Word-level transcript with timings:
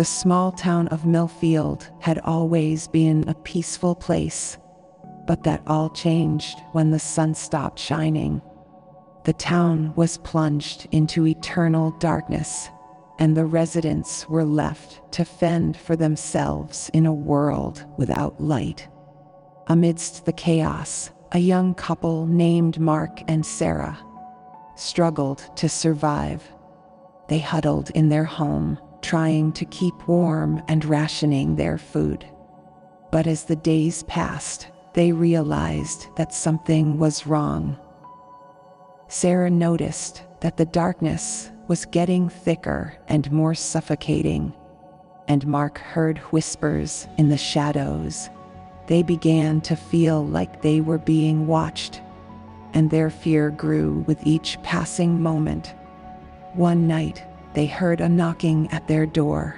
The 0.00 0.06
small 0.06 0.50
town 0.50 0.88
of 0.88 1.02
Millfield 1.02 1.90
had 2.00 2.20
always 2.20 2.88
been 2.88 3.28
a 3.28 3.34
peaceful 3.34 3.94
place, 3.94 4.56
but 5.26 5.42
that 5.42 5.62
all 5.66 5.90
changed 5.90 6.58
when 6.72 6.90
the 6.90 6.98
sun 6.98 7.34
stopped 7.34 7.78
shining. 7.78 8.40
The 9.24 9.34
town 9.34 9.92
was 9.96 10.16
plunged 10.16 10.88
into 10.90 11.26
eternal 11.26 11.90
darkness, 11.98 12.70
and 13.18 13.36
the 13.36 13.44
residents 13.44 14.26
were 14.26 14.46
left 14.46 15.02
to 15.12 15.26
fend 15.26 15.76
for 15.76 15.96
themselves 15.96 16.90
in 16.94 17.04
a 17.04 17.12
world 17.12 17.84
without 17.98 18.40
light. 18.40 18.88
Amidst 19.66 20.24
the 20.24 20.32
chaos, 20.32 21.10
a 21.32 21.38
young 21.38 21.74
couple 21.74 22.26
named 22.26 22.80
Mark 22.80 23.20
and 23.28 23.44
Sarah 23.44 23.98
struggled 24.76 25.44
to 25.56 25.68
survive. 25.68 26.42
They 27.28 27.40
huddled 27.40 27.90
in 27.90 28.08
their 28.08 28.24
home, 28.24 28.78
trying 29.02 29.52
to 29.52 29.64
keep 29.66 30.08
warm 30.08 30.62
and 30.68 30.84
rationing 30.84 31.56
their 31.56 31.78
food. 31.78 32.26
But 33.10 33.26
as 33.26 33.44
the 33.44 33.56
days 33.56 34.02
passed, 34.04 34.68
they 34.94 35.12
realized 35.12 36.06
that 36.16 36.32
something 36.34 36.98
was 36.98 37.26
wrong. 37.26 37.78
Sarah 39.08 39.50
noticed 39.50 40.24
that 40.40 40.56
the 40.56 40.64
darkness 40.64 41.50
was 41.68 41.84
getting 41.84 42.28
thicker 42.28 42.96
and 43.08 43.30
more 43.30 43.54
suffocating, 43.54 44.52
and 45.28 45.46
Mark 45.46 45.78
heard 45.78 46.18
whispers 46.18 47.06
in 47.18 47.28
the 47.28 47.36
shadows. 47.36 48.28
They 48.86 49.02
began 49.02 49.60
to 49.62 49.76
feel 49.76 50.26
like 50.26 50.62
they 50.62 50.80
were 50.80 50.98
being 50.98 51.46
watched, 51.46 52.00
and 52.72 52.90
their 52.90 53.10
fear 53.10 53.50
grew 53.50 54.04
with 54.06 54.26
each 54.26 54.60
passing 54.62 55.22
moment. 55.22 55.74
One 56.54 56.88
night, 56.88 57.24
they 57.54 57.66
heard 57.66 58.00
a 58.00 58.08
knocking 58.08 58.70
at 58.70 58.86
their 58.86 59.06
door. 59.06 59.56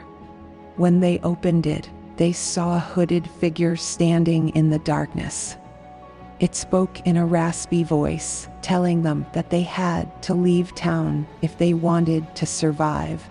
When 0.76 1.00
they 1.00 1.18
opened 1.20 1.66
it, 1.66 1.90
they 2.16 2.32
saw 2.32 2.76
a 2.76 2.80
hooded 2.80 3.28
figure 3.28 3.76
standing 3.76 4.50
in 4.50 4.70
the 4.70 4.78
darkness. 4.78 5.56
It 6.40 6.54
spoke 6.54 7.00
in 7.06 7.16
a 7.16 7.26
raspy 7.26 7.84
voice, 7.84 8.48
telling 8.62 9.02
them 9.02 9.26
that 9.32 9.50
they 9.50 9.62
had 9.62 10.22
to 10.24 10.34
leave 10.34 10.74
town 10.74 11.26
if 11.40 11.56
they 11.58 11.74
wanted 11.74 12.34
to 12.36 12.46
survive. 12.46 13.28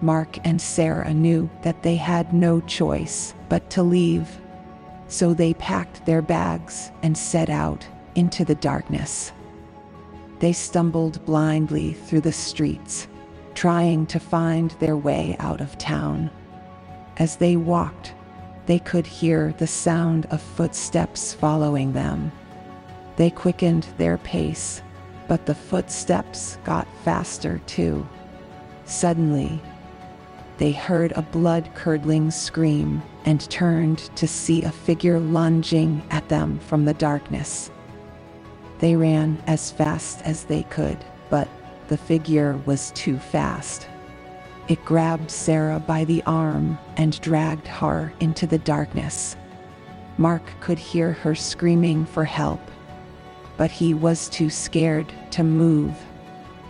Mark 0.00 0.38
and 0.44 0.60
Sarah 0.60 1.14
knew 1.14 1.48
that 1.62 1.82
they 1.82 1.96
had 1.96 2.34
no 2.34 2.60
choice 2.60 3.34
but 3.48 3.70
to 3.70 3.82
leave. 3.82 4.28
So 5.08 5.32
they 5.32 5.54
packed 5.54 6.04
their 6.06 6.22
bags 6.22 6.90
and 7.02 7.16
set 7.16 7.48
out 7.50 7.86
into 8.14 8.44
the 8.44 8.56
darkness. 8.56 9.32
They 10.40 10.52
stumbled 10.52 11.24
blindly 11.24 11.92
through 11.92 12.22
the 12.22 12.32
streets, 12.32 13.06
trying 13.54 14.06
to 14.06 14.20
find 14.20 14.70
their 14.72 14.96
way 14.96 15.36
out 15.38 15.60
of 15.60 15.78
town. 15.78 16.30
As 17.16 17.36
they 17.36 17.56
walked, 17.56 18.14
they 18.66 18.78
could 18.78 19.06
hear 19.06 19.54
the 19.58 19.66
sound 19.66 20.26
of 20.26 20.40
footsteps 20.40 21.34
following 21.34 21.92
them. 21.92 22.32
They 23.16 23.30
quickened 23.30 23.86
their 23.98 24.18
pace, 24.18 24.82
but 25.28 25.46
the 25.46 25.54
footsteps 25.54 26.58
got 26.64 26.88
faster 27.04 27.60
too. 27.66 28.06
Suddenly, 28.84 29.60
they 30.58 30.72
heard 30.72 31.12
a 31.12 31.22
blood 31.22 31.68
curdling 31.74 32.30
scream 32.30 33.02
and 33.24 33.48
turned 33.50 33.98
to 34.16 34.28
see 34.28 34.62
a 34.62 34.70
figure 34.70 35.18
lunging 35.18 36.02
at 36.10 36.28
them 36.28 36.58
from 36.60 36.84
the 36.84 36.94
darkness. 36.94 37.70
They 38.78 38.96
ran 38.96 39.42
as 39.46 39.70
fast 39.70 40.22
as 40.22 40.44
they 40.44 40.64
could, 40.64 40.98
but 41.30 41.48
the 41.88 41.96
figure 41.96 42.58
was 42.66 42.90
too 42.92 43.18
fast. 43.18 43.88
It 44.66 44.84
grabbed 44.84 45.30
Sarah 45.30 45.78
by 45.78 46.04
the 46.04 46.22
arm 46.24 46.78
and 46.96 47.20
dragged 47.20 47.66
her 47.66 48.12
into 48.20 48.46
the 48.46 48.58
darkness. 48.58 49.36
Mark 50.16 50.42
could 50.60 50.78
hear 50.78 51.12
her 51.12 51.34
screaming 51.34 52.06
for 52.06 52.24
help, 52.24 52.60
but 53.56 53.70
he 53.70 53.92
was 53.92 54.28
too 54.28 54.48
scared 54.48 55.12
to 55.32 55.42
move. 55.42 55.94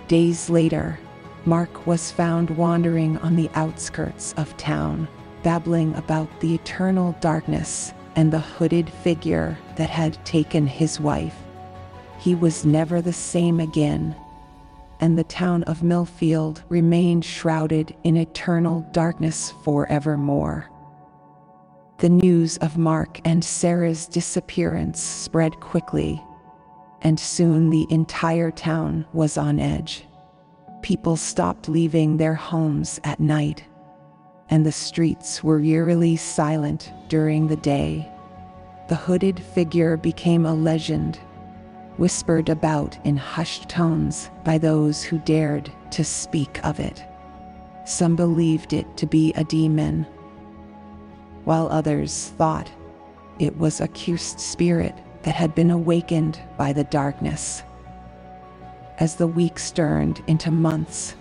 Days 0.08 0.50
later, 0.50 0.98
Mark 1.44 1.86
was 1.86 2.10
found 2.10 2.50
wandering 2.50 3.18
on 3.18 3.36
the 3.36 3.50
outskirts 3.54 4.34
of 4.36 4.56
town, 4.56 5.06
babbling 5.42 5.94
about 5.94 6.28
the 6.40 6.54
eternal 6.54 7.14
darkness 7.20 7.92
and 8.16 8.32
the 8.32 8.40
hooded 8.40 8.88
figure 8.88 9.56
that 9.76 9.90
had 9.90 10.24
taken 10.24 10.66
his 10.66 10.98
wife. 10.98 11.36
He 12.18 12.34
was 12.34 12.64
never 12.64 13.02
the 13.02 13.12
same 13.12 13.60
again 13.60 14.16
and 15.00 15.18
the 15.18 15.24
town 15.24 15.62
of 15.64 15.80
Millfield 15.80 16.62
remained 16.68 17.24
shrouded 17.24 17.94
in 18.04 18.16
eternal 18.16 18.86
darkness 18.92 19.52
forevermore. 19.64 20.70
The 21.98 22.08
news 22.08 22.56
of 22.58 22.76
Mark 22.76 23.20
and 23.24 23.44
Sarah's 23.44 24.06
disappearance 24.06 25.00
spread 25.00 25.60
quickly, 25.60 26.22
and 27.02 27.18
soon 27.18 27.70
the 27.70 27.86
entire 27.90 28.50
town 28.50 29.06
was 29.12 29.38
on 29.38 29.60
edge. 29.60 30.04
People 30.82 31.16
stopped 31.16 31.68
leaving 31.68 32.16
their 32.16 32.34
homes 32.34 33.00
at 33.04 33.20
night, 33.20 33.64
and 34.50 34.66
the 34.66 34.72
streets 34.72 35.42
were 35.42 35.60
eerily 35.60 36.16
silent 36.16 36.92
during 37.08 37.46
the 37.46 37.56
day. 37.56 38.10
The 38.88 38.96
hooded 38.96 39.40
figure 39.40 39.96
became 39.96 40.44
a 40.44 40.54
legend 40.54 41.18
whispered 41.96 42.48
about 42.48 42.98
in 43.04 43.16
hushed 43.16 43.68
tones 43.68 44.30
by 44.42 44.58
those 44.58 45.02
who 45.02 45.18
dared 45.18 45.70
to 45.90 46.04
speak 46.04 46.64
of 46.64 46.80
it. 46.80 47.04
Some 47.84 48.16
believed 48.16 48.72
it 48.72 48.96
to 48.96 49.06
be 49.06 49.32
a 49.34 49.44
demon, 49.44 50.06
while 51.44 51.68
others 51.68 52.32
thought 52.36 52.70
it 53.38 53.56
was 53.58 53.80
a 53.80 53.88
cursed 53.88 54.40
spirit 54.40 54.94
that 55.22 55.34
had 55.34 55.54
been 55.54 55.70
awakened 55.70 56.40
by 56.56 56.72
the 56.72 56.84
darkness. 56.84 57.62
As 58.98 59.16
the 59.16 59.26
weeks 59.26 59.70
turned 59.70 60.22
into 60.26 60.50
months, 60.50 61.16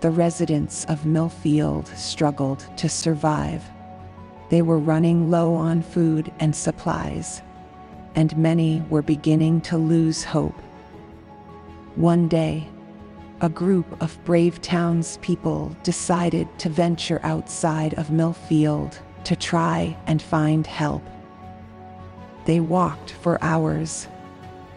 the 0.00 0.10
residents 0.10 0.84
of 0.86 1.04
Millfield 1.04 1.86
struggled 1.96 2.66
to 2.76 2.88
survive. 2.88 3.64
They 4.48 4.62
were 4.62 4.78
running 4.78 5.30
low 5.30 5.54
on 5.54 5.82
food 5.82 6.32
and 6.40 6.54
supplies 6.54 7.42
and 8.14 8.36
many 8.36 8.82
were 8.90 9.02
beginning 9.02 9.60
to 9.62 9.76
lose 9.76 10.24
hope. 10.24 10.58
One 11.96 12.28
day, 12.28 12.68
a 13.40 13.48
group 13.48 14.00
of 14.02 14.22
brave 14.24 14.60
townspeople 14.60 15.76
decided 15.82 16.46
to 16.58 16.68
venture 16.68 17.20
outside 17.22 17.94
of 17.94 18.08
Millfield 18.08 18.98
to 19.24 19.36
try 19.36 19.96
and 20.06 20.20
find 20.20 20.66
help. 20.66 21.02
They 22.44 22.60
walked 22.60 23.12
for 23.12 23.42
hours, 23.42 24.08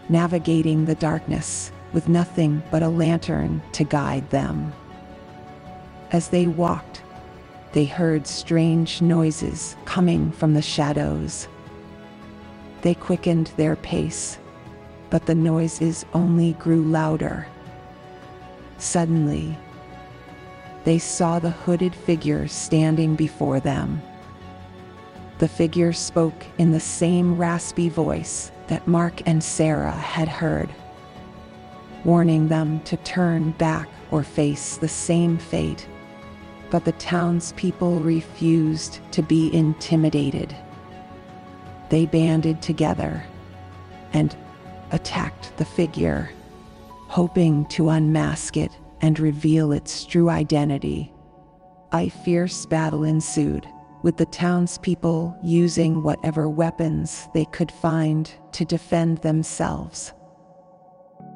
navigating 0.10 0.86
the 0.86 0.96
darkness 0.96 1.72
with 1.94 2.10
nothing 2.10 2.64
but 2.72 2.84
a 2.84 2.90
lantern 2.90 3.62
to 3.74 3.84
guide 3.84 4.30
them. 4.30 4.74
As 6.12 6.30
they 6.30 6.48
walked, 6.48 7.02
they 7.74 7.86
heard 7.86 8.28
strange 8.28 9.02
noises 9.02 9.76
coming 9.86 10.32
from 10.32 10.54
the 10.54 10.62
shadows. 10.62 11.48
They 12.84 12.94
quickened 12.94 13.50
their 13.56 13.78
pace, 13.78 14.38
but 15.10 15.26
the 15.26 15.36
noises 15.36 16.06
only 16.14 16.52
grew 16.54 16.84
louder. 16.84 17.48
Suddenly, 18.78 19.58
they 20.84 21.00
saw 21.00 21.40
the 21.40 21.50
hooded 21.50 21.96
figure 21.96 22.46
standing 22.50 23.16
before 23.16 23.62
them. 23.62 24.02
The 25.38 25.48
figure 25.48 25.94
spoke 25.94 26.46
in 26.58 26.74
the 26.74 26.80
same 26.82 27.38
raspy 27.38 27.88
voice 27.88 28.52
that 28.68 28.86
Mark 28.86 29.22
and 29.26 29.42
Sarah 29.42 29.92
had 29.92 30.28
heard, 30.28 30.70
warning 32.04 32.50
them 32.50 32.82
to 32.82 32.98
turn 32.98 33.52
back 33.52 33.88
or 34.12 34.24
face 34.24 34.76
the 34.76 34.90
same 34.90 35.38
fate. 35.38 35.88
But 36.70 36.84
the 36.84 36.92
townspeople 36.94 38.02
refused 38.02 39.00
to 39.12 39.22
be 39.22 39.54
intimidated 39.56 40.54
they 41.90 42.06
banded 42.06 42.62
together 42.62 43.24
and 44.14 44.36
attacked 44.92 45.56
the 45.58 45.66
figure, 45.66 46.30
hoping 47.08 47.66
to 47.66 47.90
unmask 47.90 48.58
it 48.58 48.72
and 49.02 49.20
reveal 49.20 49.72
its 49.72 50.06
true 50.06 50.30
identity. 50.30 51.12
A 51.94 52.10
fierce 52.10 52.66
battle 52.66 53.04
ensued, 53.04 53.68
with 54.02 54.18
the 54.18 54.26
townspeople 54.26 55.38
using 55.44 56.04
whatever 56.04 56.50
weapons 56.50 57.28
they 57.34 57.46
could 57.46 57.72
find 57.72 58.32
to 58.52 58.66
defend 58.66 59.20
themselves. 59.20 60.14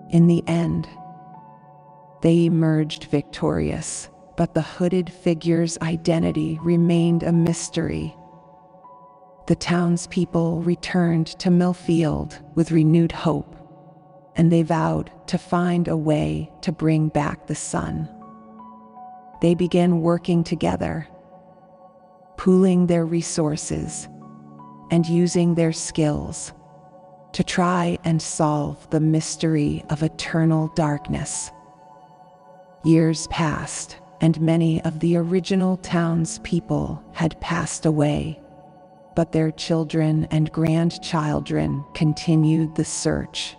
In 0.09 0.27
the 0.27 0.43
end, 0.47 0.87
they 2.21 2.45
emerged 2.45 3.05
victorious, 3.05 4.09
but 4.35 4.53
the 4.53 4.61
hooded 4.61 5.11
figure's 5.11 5.77
identity 5.79 6.59
remained 6.61 7.23
a 7.23 7.31
mystery 7.31 8.15
the 9.47 9.55
townspeople 9.55 10.61
returned 10.61 11.27
to 11.39 11.49
Millfield 11.49 12.37
with 12.55 12.71
renewed 12.71 13.13
hope, 13.13 13.55
and 14.35 14.51
they 14.51 14.61
vowed 14.61 15.09
to 15.27 15.37
find 15.37 15.87
a 15.87 15.95
way 15.95 16.51
to 16.61 16.71
bring 16.73 17.07
back 17.07 17.47
the 17.47 17.55
sun. 17.55 18.09
They 19.41 19.55
began 19.55 20.01
working 20.01 20.43
together, 20.43 21.07
pooling 22.35 22.87
their 22.87 23.05
resources 23.05 24.09
and 24.91 25.05
using 25.05 25.55
their 25.55 25.73
skills 25.73 26.51
to 27.31 27.43
try 27.43 27.97
and 28.03 28.21
solve 28.21 28.89
the 28.89 28.99
mystery 28.99 29.85
of 29.89 30.03
eternal 30.03 30.67
darkness. 30.75 31.51
Years 32.83 33.27
passed, 33.27 33.97
and 34.19 34.41
many 34.41 34.81
of 34.81 34.99
the 34.99 35.15
original 35.15 35.77
townspeople 35.77 37.01
had 37.13 37.39
passed 37.39 37.85
away, 37.85 38.41
but 39.17 39.31
their 39.31 39.49
children 39.49 40.27
and 40.29 40.51
grandchildren 40.51 41.83
continued 41.95 42.75
the 42.75 42.85
search. 42.85 43.57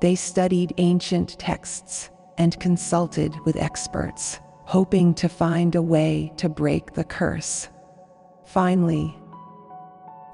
They 0.00 0.16
studied 0.16 0.74
ancient 0.76 1.38
texts 1.38 2.10
and 2.36 2.58
consulted 2.58 3.32
with 3.44 3.54
experts, 3.54 4.40
hoping 4.64 5.14
to 5.14 5.28
find 5.28 5.76
a 5.76 5.80
way 5.80 6.32
to 6.38 6.48
break 6.48 6.94
the 6.94 7.04
curse. 7.04 7.68
Finally, 8.44 9.16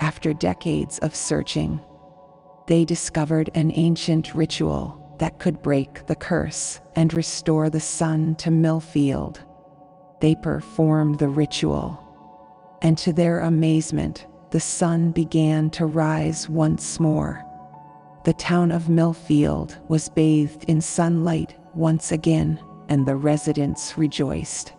after 0.01 0.33
decades 0.33 0.99
of 1.01 1.15
searching, 1.15 1.79
they 2.69 2.87
discovered 2.87 3.51
an 3.55 3.71
ancient 3.75 4.35
ritual 4.35 5.15
that 5.19 5.39
could 5.39 5.61
break 5.61 6.07
the 6.07 6.17
curse 6.17 6.81
and 6.97 7.13
restore 7.13 7.69
the 7.69 7.81
sun 7.81 8.35
to 8.37 8.49
Millfield. 8.49 9.41
They 10.23 10.35
performed 10.37 11.19
the 11.19 11.29
ritual, 11.29 12.03
and 12.81 12.97
to 12.97 13.13
their 13.13 13.41
amazement, 13.41 14.25
the 14.51 14.61
sun 14.61 15.11
began 15.11 15.71
to 15.71 15.87
rise 15.87 16.49
once 16.49 16.99
more. 16.99 17.45
The 18.25 18.33
town 18.33 18.73
of 18.73 18.85
Millfield 18.85 19.77
was 19.89 20.09
bathed 20.09 20.65
in 20.65 20.81
sunlight 20.81 21.55
once 21.75 22.13
again, 22.13 22.59
and 22.89 23.07
the 23.07 23.17
residents 23.17 23.97
rejoiced. 23.97 24.73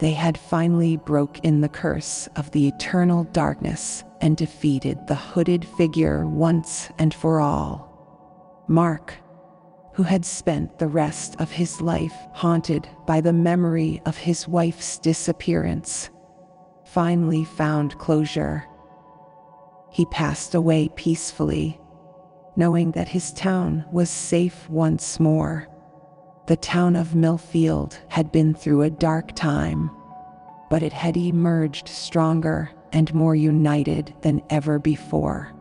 They 0.00 0.12
had 0.12 0.36
finally 0.36 0.96
broke 0.96 1.38
in 1.44 1.60
the 1.60 1.68
curse 1.68 2.28
of 2.36 2.50
the 2.50 2.66
eternal 2.68 3.24
darkness 3.24 4.04
and 4.20 4.36
defeated 4.36 5.06
the 5.06 5.14
hooded 5.14 5.64
figure 5.64 6.26
once 6.26 6.90
and 6.98 7.14
for 7.14 7.40
all. 7.40 8.64
Mark, 8.68 9.14
who 9.94 10.02
had 10.02 10.24
spent 10.24 10.78
the 10.78 10.88
rest 10.88 11.36
of 11.38 11.50
his 11.50 11.80
life 11.80 12.14
haunted 12.32 12.88
by 13.06 13.20
the 13.20 13.32
memory 13.32 14.00
of 14.06 14.16
his 14.16 14.48
wife's 14.48 14.98
disappearance, 14.98 16.10
finally 16.84 17.44
found 17.44 17.98
closure. 17.98 18.64
He 19.92 20.06
passed 20.06 20.54
away 20.54 20.88
peacefully, 20.96 21.78
knowing 22.56 22.92
that 22.92 23.08
his 23.08 23.30
town 23.32 23.84
was 23.92 24.08
safe 24.08 24.68
once 24.70 25.20
more. 25.20 25.68
The 26.46 26.56
town 26.56 26.96
of 26.96 27.08
Millfield 27.14 27.98
had 28.08 28.32
been 28.32 28.54
through 28.54 28.82
a 28.82 28.90
dark 28.90 29.34
time, 29.34 29.90
but 30.70 30.82
it 30.82 30.94
had 30.94 31.16
emerged 31.16 31.88
stronger 31.88 32.70
and 32.92 33.12
more 33.14 33.36
united 33.36 34.14
than 34.22 34.40
ever 34.48 34.78
before. 34.78 35.52